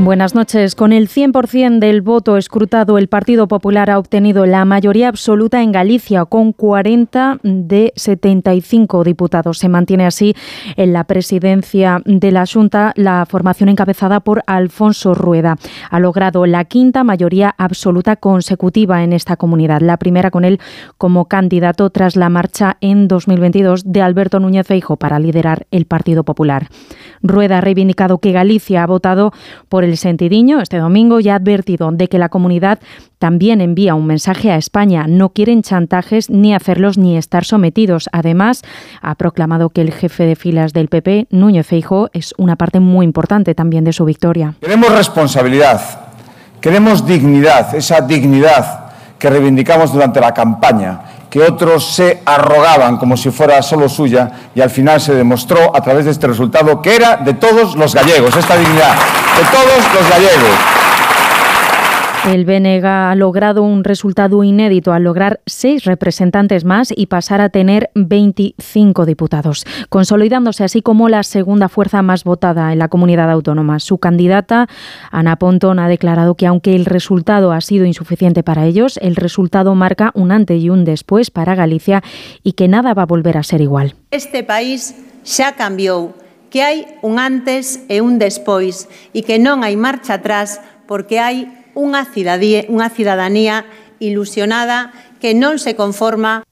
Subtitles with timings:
[0.00, 0.76] Buenas noches.
[0.76, 5.72] Con el 100% del voto escrutado, el Partido Popular ha obtenido la mayoría absoluta en
[5.72, 9.58] Galicia, con 40 de 75 diputados.
[9.58, 10.36] Se mantiene así
[10.76, 15.56] en la presidencia de la Junta la formación encabezada por Alfonso Rueda.
[15.90, 20.60] Ha logrado la quinta mayoría absoluta consecutiva en esta comunidad, la primera con él
[20.96, 26.22] como candidato tras la marcha en 2022 de Alberto Núñez Feijo para liderar el Partido
[26.22, 26.68] Popular.
[27.20, 29.32] Rueda ha reivindicado que Galicia ha votado
[29.68, 32.78] por el Sentidiño este domingo y ha advertido de que la comunidad
[33.18, 35.06] también envía un mensaje a España.
[35.08, 38.08] No quieren chantajes ni hacerlos ni estar sometidos.
[38.12, 38.62] Además,
[39.00, 43.04] ha proclamado que el jefe de filas del PP, Núñez Feijóo, es una parte muy
[43.04, 44.54] importante también de su victoria.
[44.60, 45.80] Queremos responsabilidad,
[46.60, 51.00] queremos dignidad, esa dignidad que reivindicamos durante la campaña
[51.30, 55.80] que otros se arrogaban como si fuera solo suya y al final se demostró a
[55.82, 58.94] través de este resultado que era de todos los gallegos, esta dignidad,
[59.38, 60.58] de todos los gallegos.
[62.26, 67.48] El BNG ha logrado un resultado inédito al lograr seis representantes más y pasar a
[67.48, 73.78] tener 25 diputados, consolidándose así como la segunda fuerza más votada en la comunidad autónoma.
[73.78, 74.68] Su candidata,
[75.12, 79.76] Ana Pontón, ha declarado que aunque el resultado ha sido insuficiente para ellos, el resultado
[79.76, 82.02] marca un antes y un después para Galicia
[82.42, 83.94] y que nada va a volver a ser igual.
[84.10, 86.14] Este país xa cambiou,
[86.48, 91.46] que hai un antes e un despois e que non hai marcha atrás porque hai
[91.76, 93.68] unha cidadanía, unha cidadanía
[94.00, 94.90] ilusionada
[95.20, 96.47] que non se conforma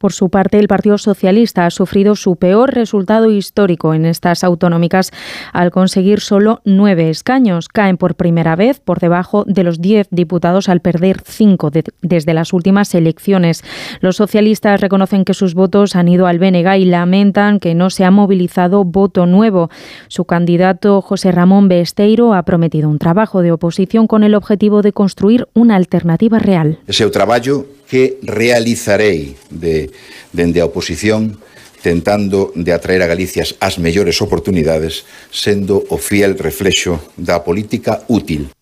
[0.00, 5.10] Por su parte, el Partido Socialista ha sufrido su peor resultado histórico en estas autonómicas
[5.52, 7.68] al conseguir solo nueve escaños.
[7.68, 12.54] Caen por primera vez por debajo de los diez diputados al perder cinco desde las
[12.54, 13.62] últimas elecciones.
[14.00, 18.06] Los socialistas reconocen que sus votos han ido al BNG y lamentan que no se
[18.06, 19.68] ha movilizado voto nuevo.
[20.08, 24.94] Su candidato José Ramón Besteiro ha prometido un trabajo de oposición con el objetivo de
[24.94, 26.78] construir una alternativa real.
[26.86, 29.90] Ese trabajo que realizarei de,
[30.32, 31.42] dende a oposición
[31.82, 38.52] tentando de atraer a Galicia as mellores oportunidades, sendo o fiel reflexo da política útil.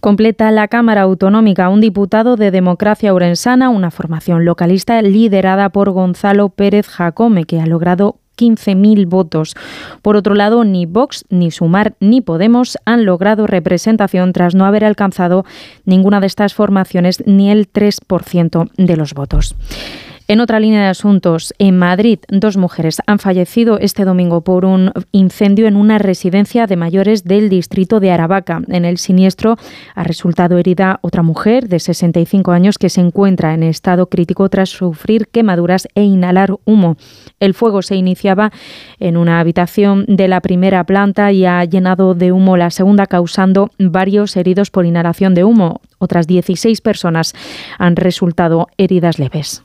[0.00, 6.48] Completa la Cámara Autonómica un diputado de Democracia Urensana, una formación localista liderada por Gonzalo
[6.50, 9.54] Pérez Jacome, que ha logrado 15.000 votos.
[10.02, 14.84] Por otro lado, ni Vox, ni Sumar, ni Podemos han logrado representación tras no haber
[14.84, 15.44] alcanzado
[15.84, 19.54] ninguna de estas formaciones ni el 3% de los votos.
[20.26, 24.90] En otra línea de asuntos, en Madrid, dos mujeres han fallecido este domingo por un
[25.12, 28.62] incendio en una residencia de mayores del distrito de Aravaca.
[28.68, 29.58] En el siniestro
[29.94, 34.70] ha resultado herida otra mujer de 65 años que se encuentra en estado crítico tras
[34.70, 36.96] sufrir quemaduras e inhalar humo.
[37.38, 38.50] El fuego se iniciaba
[39.00, 43.68] en una habitación de la primera planta y ha llenado de humo la segunda, causando
[43.78, 45.82] varios heridos por inhalación de humo.
[45.98, 47.34] Otras 16 personas
[47.76, 49.63] han resultado heridas leves.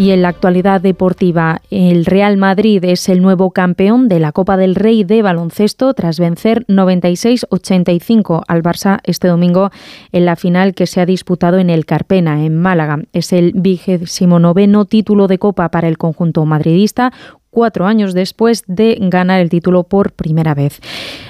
[0.00, 4.56] Y en la actualidad deportiva, el Real Madrid es el nuevo campeón de la Copa
[4.56, 9.70] del Rey de baloncesto tras vencer 96-85 al Barça este domingo
[10.12, 13.00] en la final que se ha disputado en el Carpena, en Málaga.
[13.12, 17.12] Es el vigésimo noveno título de Copa para el conjunto madridista,
[17.50, 20.80] cuatro años después de ganar el título por primera vez.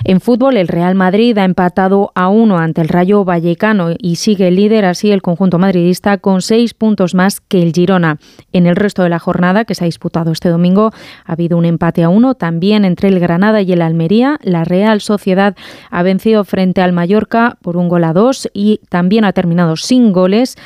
[0.05, 4.51] En fútbol, el Real Madrid ha empatado a uno ante el Rayo Vallecano y sigue
[4.51, 8.19] líder así el conjunto madridista con seis puntos más que el Girona.
[8.53, 10.93] En el resto de la jornada que se ha disputado este domingo
[11.25, 14.39] ha habido un empate a uno también entre el Granada y el Almería.
[14.43, 15.57] La Real Sociedad
[15.91, 20.13] ha vencido frente al Mallorca por un gol a dos y también ha terminado sin
[20.13, 20.57] goles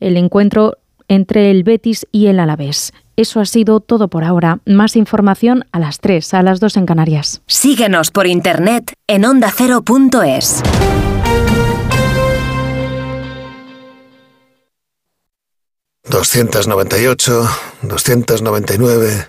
[0.00, 0.78] el encuentro
[1.08, 2.92] entre el Betis y el Alavés.
[3.16, 4.60] Eso ha sido todo por ahora.
[4.66, 7.42] Más información a las 3, a las 2 en Canarias.
[7.46, 10.62] Síguenos por internet en ondacero.es.
[16.10, 17.48] ...298,
[17.82, 19.28] 299...